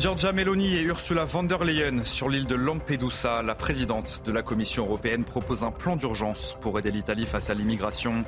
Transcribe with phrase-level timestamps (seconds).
[0.00, 3.42] Giorgia Meloni et Ursula von der Leyen sur l'île de Lampedusa.
[3.44, 7.54] La présidente de la Commission européenne propose un plan d'urgence pour aider l'Italie face à
[7.54, 8.24] l'immigration.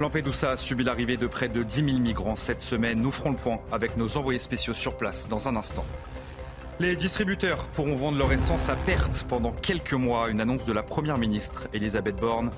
[0.00, 3.00] Lampedusa a subi l'arrivée de près de 10 000 migrants cette semaine.
[3.00, 5.86] Nous ferons le point avec nos envoyés spéciaux sur place dans un instant.
[6.80, 10.82] Les distributeurs pourront vendre leur essence à perte pendant quelques mois, une annonce de la
[10.82, 12.50] Première ministre Elisabeth Borne.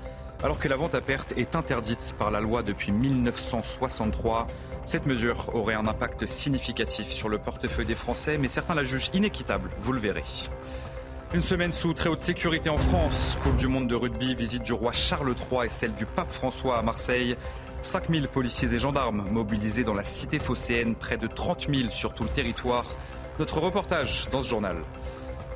[0.42, 4.46] Alors que la vente à perte est interdite par la loi depuis 1963,
[4.84, 9.10] cette mesure aurait un impact significatif sur le portefeuille des Français, mais certains la jugent
[9.14, 10.22] inéquitable, vous le verrez.
[11.34, 14.72] Une semaine sous très haute sécurité en France, Coupe du monde de rugby, visite du
[14.72, 17.36] roi Charles III et celle du pape François à Marseille.
[17.82, 22.24] 5000 policiers et gendarmes mobilisés dans la cité phocéenne, près de 30 000 sur tout
[22.24, 22.84] le territoire.
[23.38, 24.76] Notre reportage dans ce journal.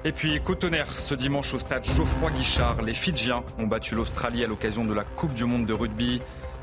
[0.02, 3.94] Et puis, coup de tonnerre, ce dimanche au stade Geoffroy Guichard, les Fidjiens ont battu
[3.94, 6.22] l'Australie à l'occasion de la Coupe du Monde de rugby.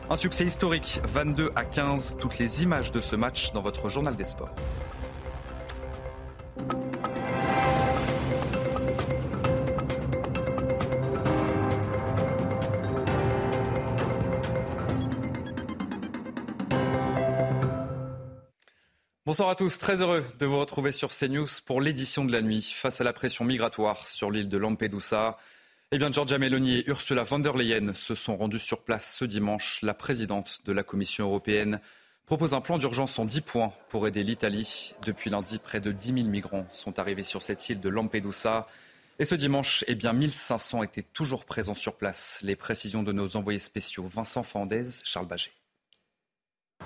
[0.10, 2.18] Un succès historique, 22 à 15.
[2.20, 4.56] Toutes les images de ce match dans votre journal des sports.
[19.28, 22.62] Bonsoir à tous, très heureux de vous retrouver sur CNews pour l'édition de la nuit.
[22.62, 25.36] Face à la pression migratoire sur l'île de Lampedusa,
[25.92, 29.26] eh bien, Giorgia Meloni et Ursula von der Leyen se sont rendus sur place ce
[29.26, 29.82] dimanche.
[29.82, 31.82] La présidente de la Commission européenne
[32.26, 34.94] propose un plan d'urgence en 10 points pour aider l'Italie.
[35.06, 38.66] Depuis lundi, près de 10 000 migrants sont arrivés sur cette île de Lampedusa.
[39.20, 42.40] Et ce dimanche, eh bien, 1500 étaient toujours présents sur place.
[42.44, 45.57] Les précisions de nos envoyés spéciaux Vincent Fandez, Charles Baget.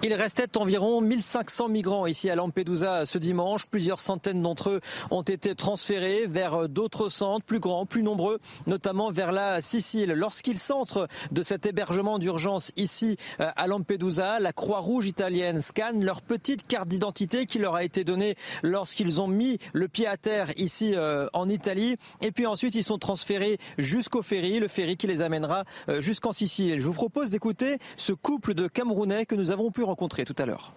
[0.03, 3.67] Il restait environ 1500 migrants ici à Lampedusa ce dimanche.
[3.67, 4.81] Plusieurs centaines d'entre eux
[5.11, 10.13] ont été transférés vers d'autres centres plus grands, plus nombreux, notamment vers la Sicile.
[10.13, 16.23] Lorsqu'ils s'entrent de cet hébergement d'urgence ici euh, à Lampedusa, la Croix-Rouge italienne scanne leur
[16.23, 18.33] petite carte d'identité qui leur a été donnée
[18.63, 21.97] lorsqu'ils ont mis le pied à terre ici euh, en Italie.
[22.23, 26.33] Et puis ensuite, ils sont transférés jusqu'au ferry, le ferry qui les amènera euh, jusqu'en
[26.33, 26.79] Sicile.
[26.79, 30.45] Je vous propose d'écouter ce couple de Camerounais que nous avons pu rencontrer tout à
[30.45, 30.71] l'heure.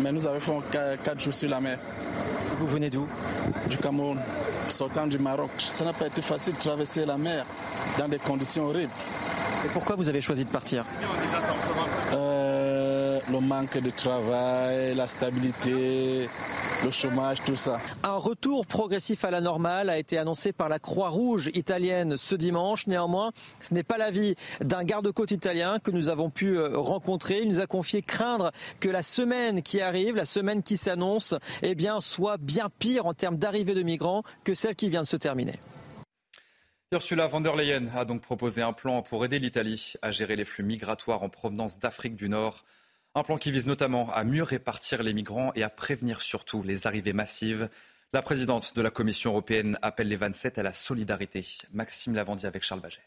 [0.00, 1.78] Mais nous avons fait 4 jours sur la mer.
[2.58, 3.06] Vous venez d'où?
[3.68, 4.18] Du Cameroun,
[4.68, 5.50] sortant du Maroc.
[5.58, 7.44] Ça n'a pas été facile de traverser la mer
[7.98, 8.92] dans des conditions horribles.
[9.66, 10.84] Et pourquoi vous avez choisi de partir?
[12.14, 16.28] Euh, Le manque de travail, la stabilité,
[16.84, 17.80] le chômage, tout ça.
[18.02, 22.86] Un retour progressif à la normale a été annoncé par la Croix-Rouge italienne ce dimanche.
[22.86, 27.40] Néanmoins, ce n'est pas l'avis d'un garde-côte italien que nous avons pu euh, rencontrer.
[27.40, 31.74] Il nous a confié craindre que la semaine qui arrive, la semaine qui s'annonce, eh
[31.74, 35.16] bien, soit bien pire en termes d'arrivée de migrants que celle qui vient de se
[35.16, 35.58] terminer.
[36.92, 40.44] Ursula von der Leyen a donc proposé un plan pour aider l'Italie à gérer les
[40.44, 42.62] flux migratoires en provenance d'Afrique du Nord.
[43.16, 46.88] Un plan qui vise notamment à mieux répartir les migrants et à prévenir surtout les
[46.88, 47.68] arrivées massives.
[48.12, 51.46] La présidente de la Commission européenne appelle les 27 à la solidarité.
[51.72, 53.02] Maxime Lavandier avec Charles Baget.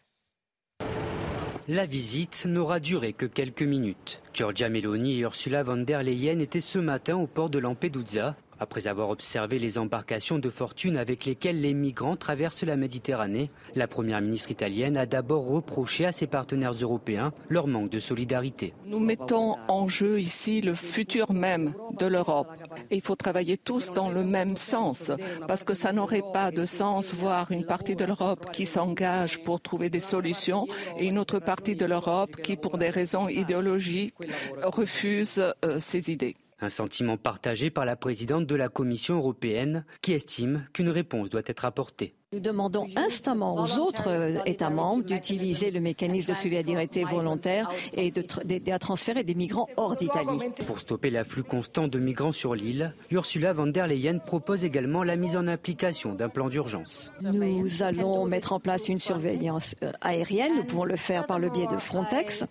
[1.68, 4.22] La visite n'aura duré que quelques minutes.
[4.34, 8.88] Giorgia Meloni et Ursula von der Leyen étaient ce matin au port de Lampedusa après
[8.88, 14.22] avoir observé les embarcations de fortune avec lesquelles les migrants traversent la Méditerranée, la première
[14.22, 18.73] ministre italienne a d'abord reproché à ses partenaires européens leur manque de solidarité.
[18.85, 22.47] Nous mettons en jeu ici le futur même de l'Europe.
[22.91, 25.12] Il faut travailler tous dans le même sens,
[25.47, 29.62] parce que ça n'aurait pas de sens voir une partie de l'Europe qui s'engage pour
[29.62, 34.16] trouver des solutions et une autre partie de l'Europe qui, pour des raisons idéologiques,
[34.63, 36.35] refuse euh, ces idées.
[36.59, 41.44] Un sentiment partagé par la présidente de la Commission européenne qui estime qu'une réponse doit
[41.45, 42.15] être apportée.
[42.33, 48.12] Nous demandons instamment aux autres euh, États membres d'utiliser le mécanisme de solidarité volontaire et
[48.44, 50.38] d'aider à transférer des migrants hors d'Italie.
[50.65, 55.15] Pour stopper l'afflux constant de migrants sur l'île, Ursula von der Leyen propose également la
[55.15, 57.13] mise en application d'un plan d'urgence.
[57.21, 60.53] Nous allons mettre en place une surveillance euh, aérienne.
[60.57, 62.44] Nous pouvons le faire par le biais de Frontex.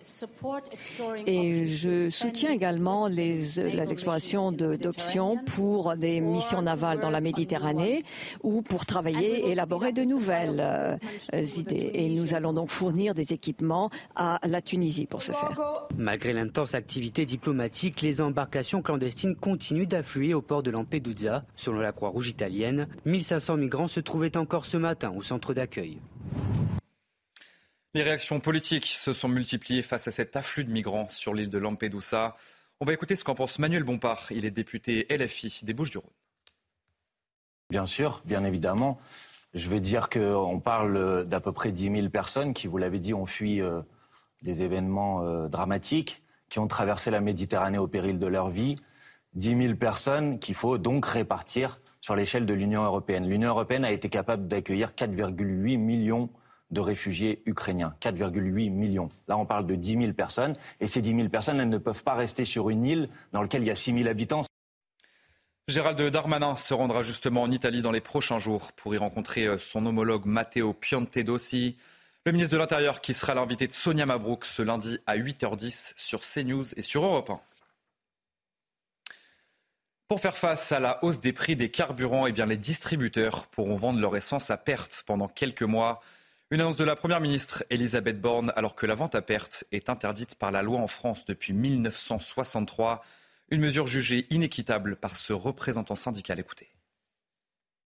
[1.27, 8.03] Et je soutiens également l'exploration d'options pour des missions navales dans la Méditerranée
[8.41, 10.97] ou pour travailler et élaborer aurait de nouvelles euh,
[11.55, 15.87] idées et nous allons donc fournir des équipements à la Tunisie pour ce faire.
[15.97, 21.45] Malgré l'intense activité diplomatique, les embarcations clandestines continuent d'affluer au port de Lampedusa.
[21.55, 25.99] Selon la Croix-Rouge italienne, 1500 migrants se trouvaient encore ce matin au centre d'accueil.
[27.93, 31.57] Les réactions politiques se sont multipliées face à cet afflux de migrants sur l'île de
[31.57, 32.35] Lampedusa.
[32.79, 34.27] On va écouter ce qu'en pense Manuel Bompard.
[34.31, 36.09] Il est député LFI des Bouches-du-Rhône.
[37.69, 38.99] Bien sûr, bien évidemment.
[39.57, 43.15] Je veux dire qu'on parle d'à peu près 10 000 personnes qui, vous l'avez dit,
[43.15, 43.81] ont fui euh,
[44.43, 48.75] des événements euh, dramatiques, qui ont traversé la Méditerranée au péril de leur vie.
[49.33, 53.27] 10 000 personnes qu'il faut donc répartir sur l'échelle de l'Union européenne.
[53.27, 56.29] L'Union européenne a été capable d'accueillir 4,8 millions
[56.69, 57.95] de réfugiés ukrainiens.
[57.99, 59.09] 4,8 millions.
[59.27, 60.53] Là, on parle de 10 000 personnes.
[60.81, 63.63] Et ces 10 000 personnes, elles ne peuvent pas rester sur une île dans laquelle
[63.63, 64.41] il y a 6 000 habitants.
[65.69, 69.59] Gérald Darmanin se rendra justement en Italie dans les prochains jours pour y rencontrer euh,
[69.59, 71.75] son homologue Matteo Piantedossi,
[72.25, 76.21] le ministre de l'Intérieur qui sera l'invité de Sonia Mabrouk ce lundi à 8h10 sur
[76.21, 77.41] CNews et sur Europe 1.
[80.07, 83.75] Pour faire face à la hausse des prix des carburants, eh bien, les distributeurs pourront
[83.75, 85.99] vendre leur essence à perte pendant quelques mois.
[86.49, 89.89] Une annonce de la Première ministre Elisabeth Borne alors que la vente à perte est
[89.89, 93.03] interdite par la loi en France depuis 1963.
[93.49, 96.39] Une mesure jugée inéquitable par ce représentant syndical.
[96.39, 96.69] Écoutez.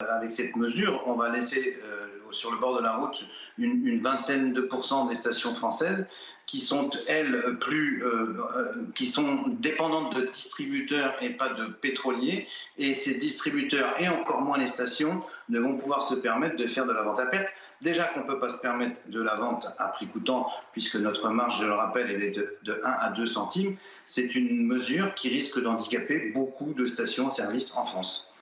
[0.09, 3.23] Avec cette mesure, on va laisser euh, sur le bord de la route
[3.57, 6.07] une, vingtaine de pourcents des stations françaises
[6.45, 12.47] qui sont elles plus euh, euh, qui sont dépendantes de distributeurs et pas de pétroliers
[12.77, 16.85] et ces distributeurs et encore moins les stations ne vont pouvoir se permettre de faire
[16.85, 19.67] de la vente à perte déjà qu'on ne peut pas se permettre de la vente
[19.77, 23.25] à prix coûtant puisque notre marge je le rappelle est de, de 1 à 2
[23.25, 28.32] centimes c'est une mesure qui risque d'handicaper beaucoup de stations-service en France.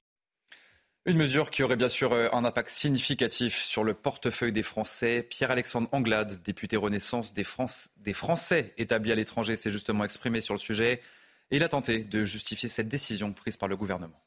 [1.08, 5.26] Une mesure qui aurait bien sûr euh, un impact significatif sur le portefeuille des Français.
[5.28, 11.02] Pierre-Alexandre Anglade, député Renaissance des, Français établis à l'étranger, s'est justement exprimé sur le sujet
[11.50, 14.22] et il a tenté de justifier cette décision prise par le gouvernement.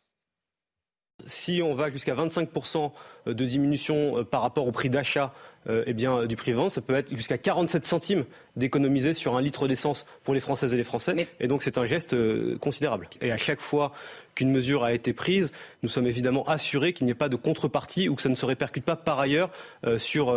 [1.28, 2.90] Si on va jusqu'à 25%
[3.26, 5.32] de diminution euh, par rapport au prix d'achat
[5.68, 8.24] euh, eh bien, du prix vente, ça peut être jusqu'à 47 centimes
[8.56, 11.28] d'économiser sur un litre d'essence pour les Françaises et les Français.
[11.40, 13.08] Et donc c'est un geste euh, considérable.
[13.20, 13.92] Et à chaque fois
[14.34, 15.52] qu'une mesure a été prise,
[15.82, 18.44] nous sommes évidemment assurés qu'il n'y ait pas de contrepartie ou que ça ne se
[18.44, 19.50] répercute pas par ailleurs
[19.86, 20.34] euh, sur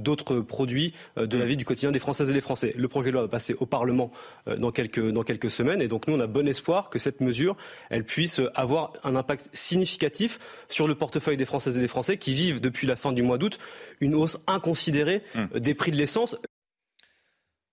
[0.00, 2.74] d'autres produits de la vie du quotidien des Françaises et des Français.
[2.76, 4.10] Le projet de loi va passer au Parlement
[4.46, 7.56] dans, quelques, dans quelques semaines et donc nous on a bon espoir que cette mesure
[7.88, 10.38] elle puisse avoir un impact significatif
[10.68, 13.38] sur le portefeuille des Françaises et des Français qui vivent depuis la fin du mois
[13.38, 13.58] d'août
[14.00, 15.58] une hausse inconsidérée hmm.
[15.58, 16.36] des prix de l'essence.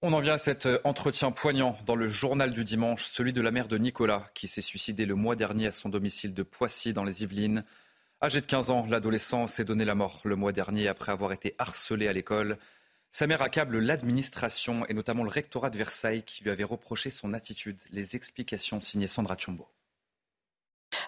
[0.02, 3.42] On en vient à cet euh, entretien poignant dans le journal du dimanche, celui de
[3.42, 6.94] la mère de Nicolas, qui s'est suicidé le mois dernier à son domicile de Poissy,
[6.94, 7.64] dans les Yvelines.
[8.22, 11.56] Âgé de 15 ans, l'adolescent s'est donné la mort le mois dernier après avoir été
[11.58, 12.58] harcelé à l'école.
[13.12, 17.34] Sa mère accable l'administration et notamment le rectorat de Versailles qui lui avait reproché son
[17.34, 17.82] attitude.
[17.92, 19.68] Les explications signées Sandra Chombo.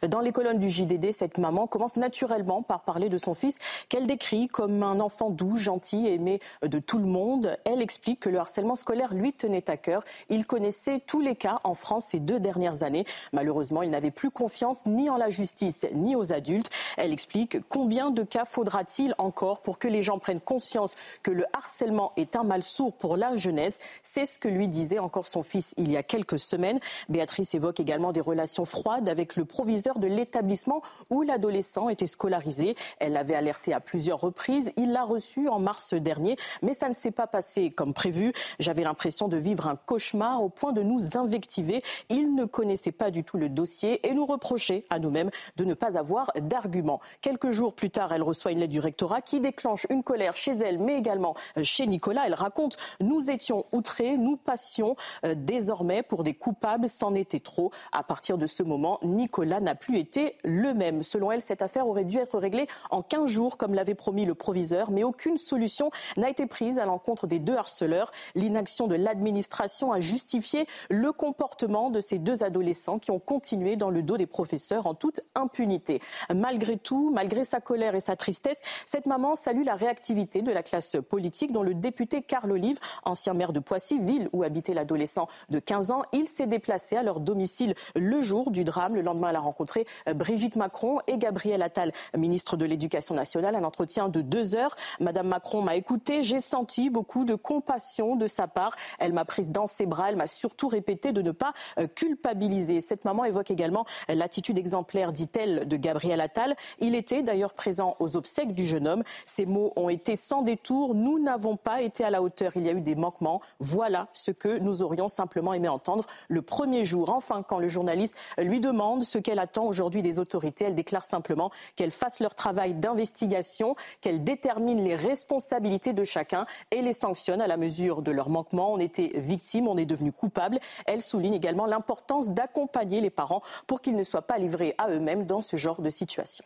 [0.08, 3.58] Dans les colonnes du JDD, cette maman commence naturellement par parler de son fils
[3.90, 7.58] qu'elle décrit comme un enfant doux, gentil, aimé de tout le monde.
[7.66, 10.04] Elle explique que le harcèlement scolaire lui tenait à cœur.
[10.30, 13.06] Il connaissait tous les cas en France ces deux dernières années.
[13.34, 16.70] Malheureusement, il n'avait plus confiance ni en la justice ni aux adultes.
[16.98, 21.46] Elle explique combien de cas faudra-t-il encore pour que les gens prennent conscience que le
[21.54, 23.80] harcèlement est un mal sourd pour la jeunesse.
[24.02, 26.80] C'est ce que lui disait encore son fils il y a quelques semaines.
[27.10, 32.76] Béatrice évoque également des relations froides avec le proviseur de l'établissement où l'adolescent était scolarisé.
[33.00, 34.72] Elle l'avait alerté à plusieurs reprises.
[34.78, 38.34] Il l'a reçu en mars dernier, mais ça ne s'est pas passé comme prévu.
[38.60, 41.84] J'avais l'impression de vivre un cauchemar au point de nous invectiver.
[42.10, 45.76] Il ne connaissait pas du tout le dossier et nous reprochait à nous-mêmes de ne
[45.76, 47.00] pas avoir d'arguments.
[47.22, 50.52] Quelques jours plus tard, elle reçoit une lettre du rectorat qui déclenche une colère chez
[50.52, 52.24] elle, mais également chez Nicolas.
[52.26, 57.72] Elle raconte Nous étions outrés, nous passions euh, désormais pour des coupables, c'en était trop.
[57.92, 61.04] À partir de ce moment, Nicolas n'a plus été le même.
[61.04, 64.36] Selon elle, cette affaire aurait dû être réglée en 15 jours, comme l'avait promis le
[64.36, 68.12] proviseur, mais aucune solution n'a été prise à l'encontre des deux harceleurs.
[68.36, 73.90] L'inaction de l'administration a justifié le comportement de ces deux adolescents qui ont continué dans
[73.90, 76.02] le dos des professeurs en toute impunité.
[76.34, 80.64] Malgré tout, malgré sa colère et sa tristesse, cette maman salue la réactivité de la
[80.64, 85.28] classe politique dont le député Carl Olive, ancien maire de Poissy, ville où habitait l'adolescent
[85.50, 89.30] de 15 ans, il s'est déplacé à leur domicile le jour du drame, le lendemain
[89.30, 93.56] à la rencontre rencontré Brigitte Macron et Gabriel Attal, ministre de l'Éducation nationale.
[93.56, 94.76] Un entretien de deux heures.
[95.00, 96.24] Madame Macron m'a écouté.
[96.24, 98.76] J'ai senti beaucoup de compassion de sa part.
[99.00, 100.10] Elle m'a prise dans ses bras.
[100.10, 101.54] Elle m'a surtout répété de ne pas
[101.96, 102.82] culpabiliser.
[102.82, 106.56] Cette maman évoque également l'attitude exemplaire, dit-elle, de Gabriel Attal.
[106.80, 109.04] Il était d'ailleurs présent aux obsèques du jeune homme.
[109.26, 110.94] Ces mots ont été sans détour.
[110.94, 112.52] Nous n'avons pas été à la hauteur.
[112.56, 113.42] Il y a eu des manquements.
[113.60, 117.10] Voilà ce que nous aurions simplement aimé entendre le premier jour.
[117.10, 121.50] Enfin, quand le journaliste lui demande ce qu'elle attend aujourd'hui des autorités, elle déclare simplement
[121.76, 127.48] qu'elles fassent leur travail d'investigation, qu'elles déterminent les responsabilités de chacun et les sanctionnent à
[127.48, 128.74] la mesure de leurs manquements.
[128.74, 130.60] On était victime, on est devenu coupable.
[130.86, 135.26] Elle souligne également l'importance d'accompagner les parents pour qu'ils ne soient pas livrés à eux-mêmes
[135.26, 136.46] dans ce genre de situation.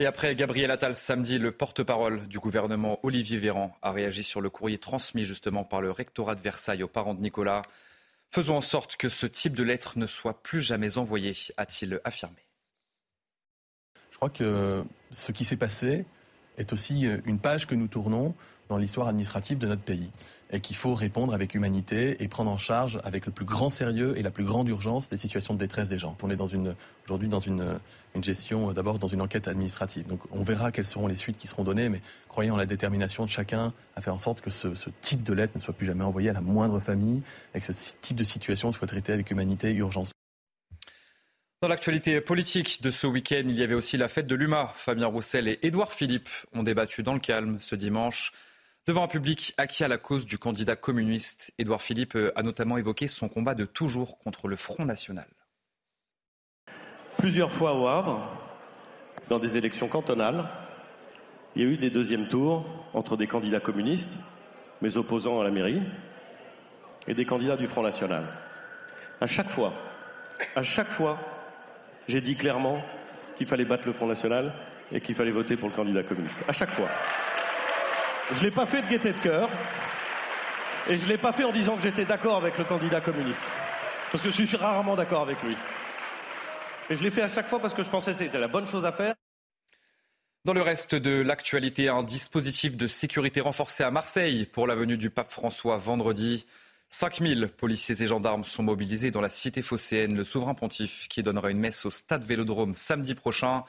[0.00, 4.48] Et après Gabriel Attal, samedi, le porte-parole du gouvernement Olivier Véran a réagi sur le
[4.48, 7.62] courrier transmis justement par le rectorat de Versailles aux parents de Nicolas.
[8.30, 12.46] Faisons en sorte que ce type de lettre ne soit plus jamais envoyé, a-t-il affirmé.
[14.10, 16.04] Je crois que ce qui s'est passé
[16.58, 18.34] est aussi une page que nous tournons
[18.68, 20.10] dans l'histoire administrative de notre pays
[20.50, 24.14] et qu'il faut répondre avec humanité et prendre en charge avec le plus grand sérieux
[24.16, 26.16] et la plus grande urgence les situations de détresse des gens.
[26.22, 27.78] On est aujourd'hui dans une,
[28.22, 30.06] gestion, euh, d'abord dans une enquête administrative.
[30.06, 33.24] Donc on verra quelles seront les suites qui seront données, mais croyez en la détermination
[33.24, 35.86] de chacun à faire en sorte que ce, ce type de lettre ne soit plus
[35.86, 37.22] jamais envoyé à la moindre famille
[37.54, 40.12] et que ce type de situation soit traité avec humanité et urgence.
[41.60, 44.72] Dans l'actualité politique de ce week-end, il y avait aussi la fête de l'UMA.
[44.76, 48.32] Fabien Roussel et Édouard Philippe ont débattu dans le calme ce dimanche.
[48.88, 53.06] Devant un public acquis à la cause du candidat communiste, Édouard Philippe a notamment évoqué
[53.06, 55.26] son combat de toujours contre le Front National.
[57.18, 58.26] Plusieurs fois au Havre,
[59.28, 60.48] dans des élections cantonales,
[61.54, 62.64] il y a eu des deuxièmes tours
[62.94, 64.20] entre des candidats communistes,
[64.80, 65.82] mes opposants à la mairie,
[67.06, 68.24] et des candidats du Front National.
[69.20, 69.74] À chaque fois,
[70.56, 71.18] à chaque fois,
[72.08, 72.82] j'ai dit clairement
[73.36, 74.54] qu'il fallait battre le Front National
[74.90, 76.42] et qu'il fallait voter pour le candidat communiste.
[76.48, 76.88] À chaque fois.
[78.34, 79.48] Je ne l'ai pas fait de gaieté de cœur.
[80.88, 83.46] Et je ne l'ai pas fait en disant que j'étais d'accord avec le candidat communiste.
[84.10, 85.56] Parce que je suis rarement d'accord avec lui.
[86.90, 88.66] Et je l'ai fait à chaque fois parce que je pensais que c'était la bonne
[88.66, 89.14] chose à faire.
[90.44, 94.96] Dans le reste de l'actualité, un dispositif de sécurité renforcé à Marseille pour la venue
[94.96, 96.46] du pape François vendredi.
[96.90, 101.50] 5000 policiers et gendarmes sont mobilisés dans la cité phocéenne, le souverain pontife, qui donnera
[101.50, 103.64] une messe au stade Vélodrome samedi prochain.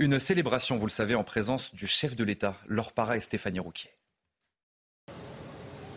[0.00, 3.58] Une célébration, vous le savez, en présence du chef de l'État, Laure Parra et Stéphanie
[3.58, 3.90] Rouquier.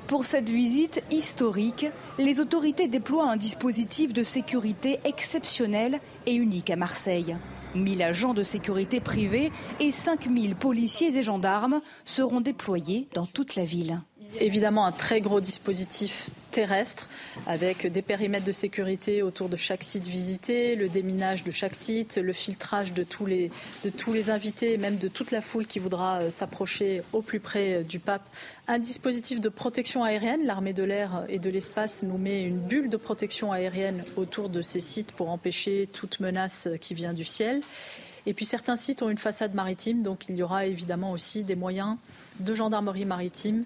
[0.08, 1.86] Pour cette visite historique,
[2.20, 7.38] les autorités déploient un dispositif de sécurité exceptionnel et unique à Marseille.
[7.76, 13.64] 1000 agents de sécurité privés et 5000 policiers et gendarmes seront déployés dans toute la
[13.64, 14.02] ville
[14.40, 17.10] évidemment un très gros dispositif terrestre
[17.48, 22.18] avec des périmètres de sécurité autour de chaque site visité, le déminage de chaque site,
[22.18, 27.02] le filtrage de tous les, invités, même de toute la foule qui voudra euh, s'approcher
[27.12, 28.24] au plus près euh, du pape.
[28.68, 32.90] Un dispositif de protection aérienne, l'armée de l'air et de l'espace nous met une bulle
[32.90, 37.62] de protection aérienne autour de ces sites pour empêcher toute menace qui vient du ciel.
[38.26, 41.56] Et puis certains sites ont une façade maritime, donc il y aura évidemment aussi des
[41.56, 41.98] moyens
[42.40, 43.64] de gendarmerie maritime.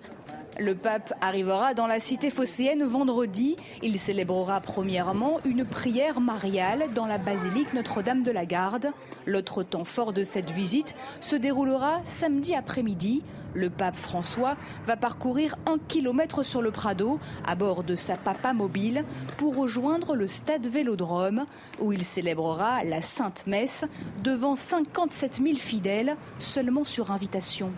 [0.60, 3.56] Le pape arrivera dans la cité phocéenne vendredi.
[3.84, 8.88] Il célébrera premièrement une prière mariale dans la basilique Notre-Dame de la Garde.
[9.28, 13.22] L'autre temps fort de cette visite se déroulera samedi après-midi.
[13.54, 18.54] Le pape François va parcourir un kilomètre sur le Prado à bord de sa papa
[18.54, 19.06] mobile
[19.38, 21.46] pour rejoindre le stade Vélodrome
[21.80, 23.86] où il célébrera la Sainte Messe
[24.24, 27.72] devant 57 000 fidèles seulement sur invitation.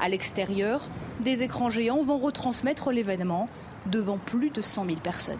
[0.00, 0.88] À l'extérieur,
[1.20, 3.48] des écrans géants vont retransmettre l'événement
[3.86, 5.38] devant plus de 100 000 personnes.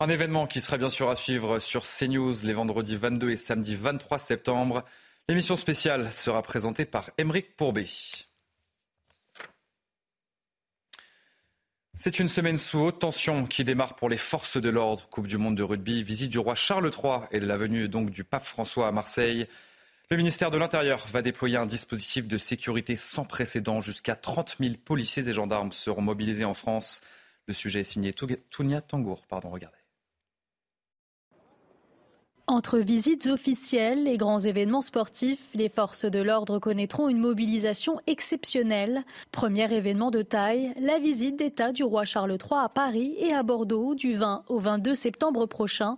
[0.00, 3.76] Un événement qui sera bien sûr à suivre sur CNews les vendredis 22 et samedi
[3.76, 4.84] 23 septembre.
[5.28, 7.86] L'émission spéciale sera présentée par Émeric Pourbet.
[11.96, 15.08] C'est une semaine sous haute tension qui démarre pour les forces de l'ordre.
[15.08, 18.24] Coupe du monde de rugby, visite du roi Charles III et la venue donc du
[18.24, 19.46] pape François à Marseille.
[20.10, 23.80] Le ministère de l'Intérieur va déployer un dispositif de sécurité sans précédent.
[23.80, 27.00] Jusqu'à 30 000 policiers et gendarmes seront mobilisés en France.
[27.46, 29.26] Le sujet est signé Tounia Tangour.
[29.26, 29.78] Pardon, regardez.
[32.46, 39.04] Entre visites officielles et grands événements sportifs, les forces de l'ordre connaîtront une mobilisation exceptionnelle.
[39.32, 43.42] Premier événement de taille, la visite d'État du roi Charles III à Paris et à
[43.42, 45.94] Bordeaux du 20 au 22 septembre prochain.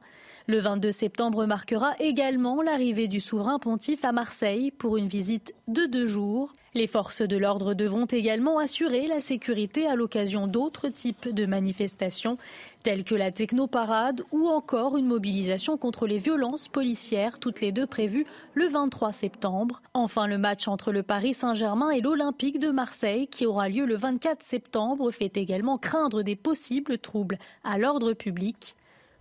[0.48, 5.86] Le 22 septembre marquera également l'arrivée du souverain pontife à Marseille pour une visite de
[5.86, 6.52] deux jours.
[6.72, 12.38] Les forces de l'ordre devront également assurer la sécurité à l'occasion d'autres types de manifestations,
[12.84, 17.88] telles que la technoparade ou encore une mobilisation contre les violences policières, toutes les deux
[17.88, 19.82] prévues le 23 septembre.
[19.94, 23.96] Enfin, le match entre le Paris Saint-Germain et l'Olympique de Marseille, qui aura lieu le
[23.96, 28.76] 24 septembre, fait également craindre des possibles troubles à l'ordre public.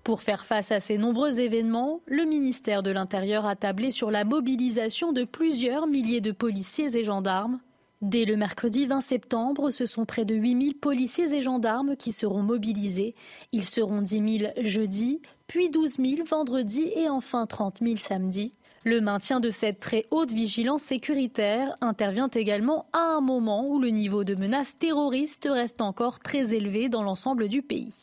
[0.05, 4.23] Pour faire face à ces nombreux événements, le ministère de l'Intérieur a tablé sur la
[4.23, 7.59] mobilisation de plusieurs milliers de policiers et gendarmes.
[8.03, 12.43] Dès le mercredi 20 septembre, ce sont près de 8000 policiers et gendarmes qui seront
[12.43, 13.15] mobilisés.
[13.51, 18.53] Ils seront 10 000 jeudi, puis 12 000 vendredi et enfin 30 000 samedi.
[18.83, 23.89] Le maintien de cette très haute vigilance sécuritaire intervient également à un moment où le
[23.89, 27.95] niveau de menace terroriste reste encore très élevé dans l'ensemble du pays.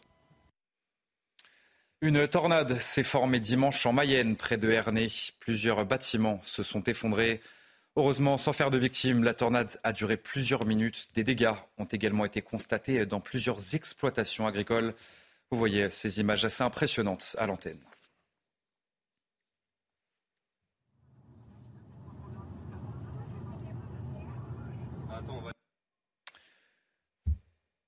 [2.05, 5.07] Une tornade s'est formée dimanche en Mayenne, près de Hernay.
[5.39, 7.41] Plusieurs bâtiments se sont effondrés.
[7.95, 11.11] Heureusement, sans faire de victimes, la tornade a duré plusieurs minutes.
[11.15, 14.95] Des dégâts ont également été constatés dans plusieurs exploitations agricoles.
[15.53, 17.79] Vous voyez ces images assez impressionnantes à l'antenne.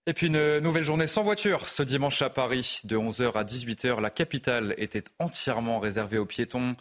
[0.06, 2.80] Et puis une nouvelle journée sans voiture ce dimanche à Paris.
[2.84, 6.76] De 11h à 18h, la capitale était entièrement réservée aux piétons.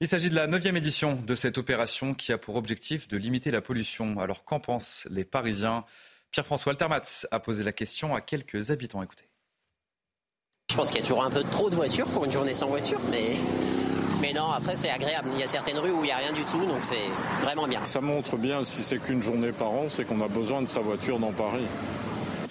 [0.00, 3.50] Il s'agit de la neuvième édition de cette opération qui a pour objectif de limiter
[3.50, 4.18] la pollution.
[4.18, 5.84] Alors qu'en pensent les Parisiens?
[6.30, 9.02] Pierre-François Altermat a posé la question à quelques habitants.
[9.02, 9.28] Écoutez.
[10.70, 12.68] Je pense qu'il y a toujours un peu trop de voitures pour une journée sans
[12.68, 13.36] voiture, mais,
[14.22, 15.28] mais non, après c'est agréable.
[15.34, 17.10] Il y a certaines rues où il n'y a rien du tout, donc c'est
[17.42, 17.84] vraiment bien.
[17.84, 20.80] Ça montre bien, si c'est qu'une journée par an, c'est qu'on a besoin de sa
[20.80, 21.66] voiture dans Paris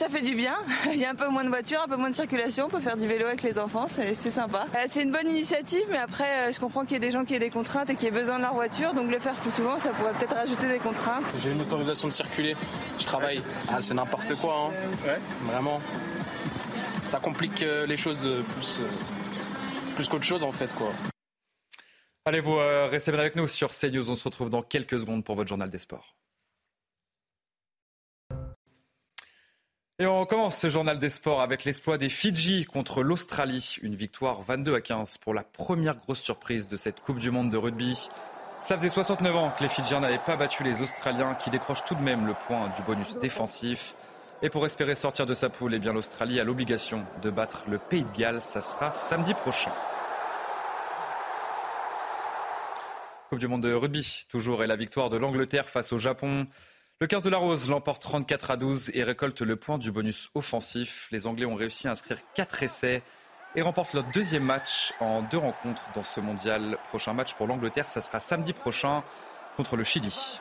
[0.02, 0.56] ça fait du bien.
[0.92, 2.66] Il y a un peu moins de voitures, un peu moins de circulation.
[2.66, 4.66] On peut faire du vélo avec les enfants, c'est sympa.
[4.76, 7.24] Euh, c'est une bonne initiative, mais après, euh, je comprends qu'il y ait des gens
[7.24, 8.96] qui aient des contraintes et qui aient besoin de leur voiture.
[8.96, 11.26] Donc le faire plus souvent, ça pourrait peut-être rajouter des contraintes.
[11.44, 12.56] J'ai une autorisation de circuler.
[13.00, 13.44] Je travaille.
[13.70, 14.70] Ah, c'est n'importe quoi.
[14.70, 15.06] Hein.
[15.06, 15.20] Ouais.
[15.52, 15.80] Vraiment.
[17.08, 18.82] Ça complique euh, les choses plus,
[19.96, 20.74] plus qu'autre chose en fait.
[20.74, 20.92] quoi.
[22.26, 24.10] Allez, vous restez bien avec nous sur CNews.
[24.10, 26.16] On se retrouve dans quelques secondes pour votre journal des sports.
[30.02, 33.76] Et on commence ce journal des sports avec l'exploit des Fidji contre l'Australie.
[33.84, 37.52] Une victoire 22 à 15 pour la première grosse surprise de cette Coupe du Monde
[37.52, 38.10] de rugby.
[38.64, 41.94] Cela faisait 69 ans que les Fidjiens n'avaient pas battu les Australiens qui décrochent tout
[41.94, 43.94] de même le point du bonus défensif.
[44.42, 47.78] Et pour espérer sortir de sa poule, eh bien l'Australie a l'obligation de battre le
[47.78, 48.42] Pays de Galles.
[48.42, 49.72] Ça sera samedi prochain.
[53.30, 56.48] Coupe du monde de rugby, toujours, et la victoire de l'Angleterre face au Japon.
[57.02, 60.30] Le 15 de la Rose l'emporte 34 à 12 et récolte le point du bonus
[60.36, 61.08] offensif.
[61.12, 63.02] Les Anglais ont réussi à inscrire 4 essais
[63.56, 66.78] et remportent leur deuxième match en deux rencontres dans ce mondial.
[66.90, 69.04] Prochain match pour l'Angleterre, ça sera samedi prochain
[69.58, 70.40] contre le Chili.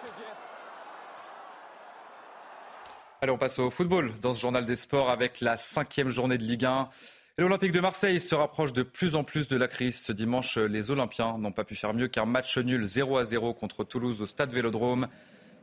[3.23, 6.45] Allez, on passe au football dans ce journal des sports avec la cinquième journée de
[6.45, 6.91] Ligue 1.
[7.39, 9.99] L'Olympique de Marseille se rapproche de plus en plus de la crise.
[9.99, 13.55] Ce dimanche, les Olympiens n'ont pas pu faire mieux qu'un match nul 0 à 0
[13.55, 15.09] contre Toulouse au stade Vélodrome.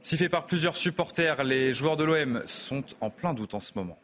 [0.01, 3.99] Sifflés par plusieurs supporters, les joueurs de l'OM sont en plein doute en ce moment.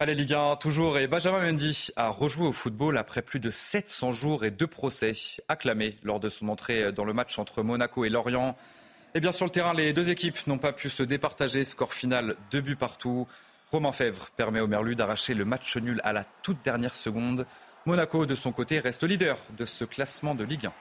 [0.00, 0.98] Allez, Ligue 1, toujours.
[0.98, 5.14] Et Benjamin Mendy a rejoué au football après plus de 700 jours et deux procès
[5.48, 8.56] acclamés lors de son entrée dans le match entre Monaco et Lorient.
[9.14, 11.62] Et bien sur le terrain, les deux équipes n'ont pas pu se départager.
[11.62, 13.28] Score final, deux buts partout.
[13.70, 17.46] Romain Fèvre permet au Merlu d'arracher le match nul à la toute dernière seconde.
[17.86, 20.72] Monaco, de son côté, reste leader de ce classement de Ligue 1.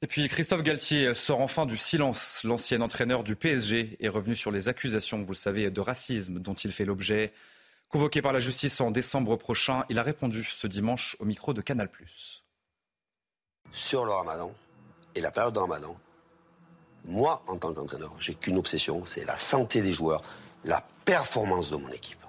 [0.00, 2.42] Et puis Christophe Galtier sort enfin du silence.
[2.44, 6.54] L'ancien entraîneur du PSG est revenu sur les accusations, vous le savez, de racisme dont
[6.54, 7.32] il fait l'objet.
[7.88, 11.60] Convoqué par la justice en décembre prochain, il a répondu ce dimanche au micro de
[11.60, 11.88] Canal+.
[13.72, 14.52] Sur le ramadan
[15.16, 15.96] et la période de ramadan,
[17.04, 20.22] moi, en tant qu'entraîneur, j'ai qu'une obsession, c'est la santé des joueurs,
[20.64, 22.24] la performance de mon équipe.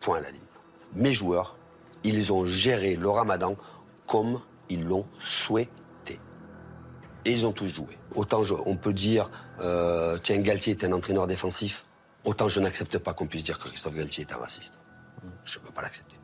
[0.00, 0.42] Point à la ligne.
[0.94, 1.56] Mes joueurs,
[2.04, 3.56] ils ont géré le ramadan
[4.06, 5.70] comme ils l'ont souhaité
[7.24, 7.98] et ils ont tous joué.
[8.14, 9.30] Autant on peut dire,
[9.60, 11.84] euh, tiens, Galtier est un entraîneur défensif,
[12.24, 14.78] autant je n'accepte pas qu'on puisse dire que Christophe Galtier est un raciste.
[15.44, 16.16] Je ne peux pas l'accepter.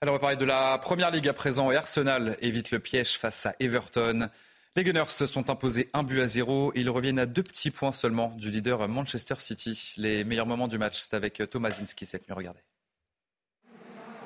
[0.00, 3.18] Alors on va parler de la Première Ligue à présent et Arsenal évite le piège
[3.18, 4.28] face à Everton.
[4.76, 7.72] Les Gunners se sont imposés un but à zéro et ils reviennent à deux petits
[7.72, 9.94] points seulement du leader Manchester City.
[9.96, 12.34] Les meilleurs moments du match, c'est avec Thomas Zinski cette nuit.
[12.36, 12.60] Regardez.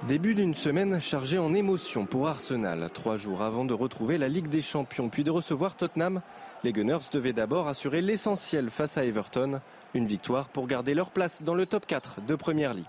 [0.09, 2.91] Début d'une semaine chargée en émotions pour Arsenal.
[2.93, 6.23] Trois jours avant de retrouver la Ligue des Champions puis de recevoir Tottenham,
[6.65, 9.61] les Gunners devaient d'abord assurer l'essentiel face à Everton.
[9.95, 12.85] Une victoire pour garder leur place dans le top 4 de Première Ligue.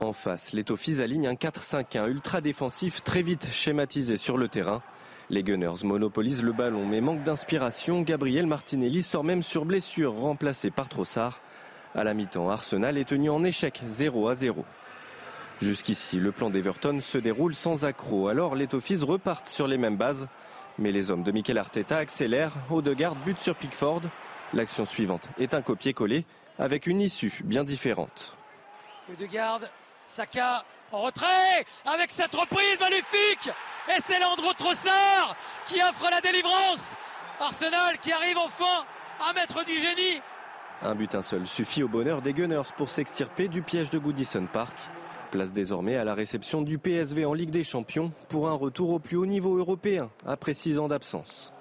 [0.00, 4.82] En face, les Toffees alignent un 4-5-1 ultra défensif très vite schématisé sur le terrain.
[5.30, 8.02] Les Gunners monopolisent le ballon mais manquent d'inspiration.
[8.02, 11.40] Gabriel Martinelli sort même sur blessure, remplacé par Trossard.
[11.94, 14.62] À la mi-temps, Arsenal est tenu en échec 0 à 0.
[15.60, 18.28] Jusqu'ici, le plan d'Everton se déroule sans accroc.
[18.28, 20.28] Alors les Toffees repartent sur les mêmes bases.
[20.78, 22.54] Mais les hommes de Mikel Arteta accélèrent.
[22.70, 24.02] Odegaard but sur Pickford.
[24.52, 26.24] L'action suivante est un copier-coller
[26.58, 28.36] avec une issue bien différente.
[29.10, 29.60] Odegaard,
[30.04, 33.50] Saka en retrait avec cette reprise magnifique
[33.88, 35.36] et c'est Landro Trossard
[35.66, 36.94] qui offre la délivrance.
[37.40, 38.84] Arsenal qui arrive enfin
[39.28, 40.20] à mettre du génie.
[40.82, 44.46] Un but un seul suffit au bonheur des Gunners pour s'extirper du piège de Goodison
[44.52, 44.76] Park.
[45.34, 49.00] Place désormais à la réception du PSV en Ligue des Champions pour un retour au
[49.00, 51.52] plus haut niveau européen après six ans d'absence.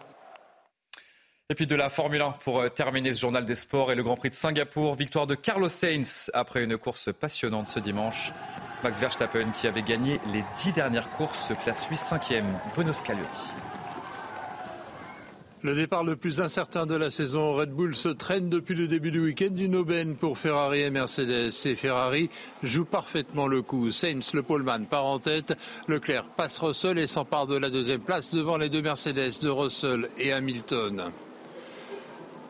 [1.49, 4.03] Et puis de la Formule 1 pour euh, terminer ce journal des sports et le
[4.03, 4.93] Grand Prix de Singapour.
[4.93, 8.31] Victoire de Carlos Sainz après une course passionnante ce dimanche.
[8.83, 12.43] Max Verstappen qui avait gagné les dix dernières courses classe 8 5e.
[12.75, 12.91] Bruno.
[15.63, 19.11] Le départ le plus incertain de la saison, Red Bull se traîne depuis le début
[19.11, 21.53] du week-end d'une aubaine pour Ferrari et Mercedes.
[21.63, 22.29] Et Ferrari
[22.63, 23.89] joue parfaitement le coup.
[23.89, 25.53] Sainz, le poleman, part en tête.
[25.87, 30.09] Leclerc passe Russell et s'empare de la deuxième place devant les deux Mercedes de Russell
[30.17, 31.03] et Hamilton.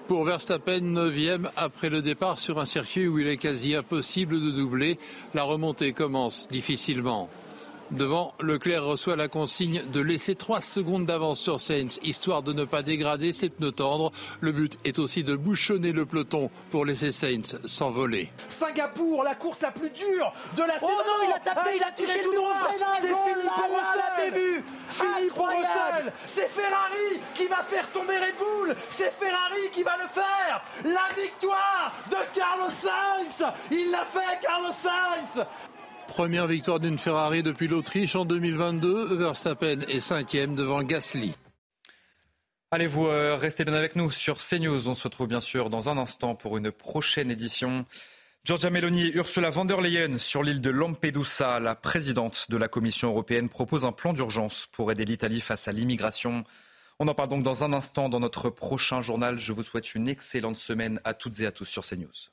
[0.07, 4.49] Pour Verstappen, 9e après le départ sur un circuit où il est quasi impossible de
[4.49, 4.97] doubler,
[5.35, 7.29] la remontée commence difficilement.
[7.91, 12.65] Devant, Leclerc reçoit la consigne de laisser 3 secondes d'avance sur Sainz, histoire de ne
[12.65, 14.11] pas dégrader ses pneus tendres.
[14.41, 18.31] Le but est aussi de bouchonner le peloton pour laisser Sainz s'envoler.
[18.49, 20.87] Singapour, la course la plus dure de la saison.
[20.91, 22.69] Oh non, il a tapé, il a touché le noir.
[22.95, 24.33] C'est fini pour Russell.
[24.33, 24.63] vu.
[24.87, 26.13] Fini pour Russell.
[26.25, 28.75] C'est Ferrari qui va faire tomber Red Bull.
[28.89, 30.63] C'est Ferrari qui va le faire.
[30.85, 33.45] La victoire de Carlos Sainz.
[33.71, 35.45] Il l'a fait, Carlos Sainz.
[36.07, 39.15] Première victoire d'une Ferrari depuis l'Autriche en 2022.
[39.17, 41.33] Verstappen est cinquième devant Gasly.
[42.71, 44.87] Allez, vous euh, restez bien avec nous sur CNews.
[44.87, 47.85] On se retrouve bien sûr dans un instant pour une prochaine édition.
[48.45, 51.59] Giorgia Meloni Ursula von der Leyen sur l'île de Lampedusa.
[51.59, 55.71] La présidente de la Commission européenne propose un plan d'urgence pour aider l'Italie face à
[55.71, 56.43] l'immigration.
[56.99, 59.37] On en parle donc dans un instant dans notre prochain journal.
[59.37, 62.32] Je vous souhaite une excellente semaine à toutes et à tous sur CNews.